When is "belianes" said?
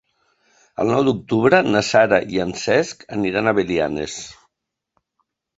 3.61-4.17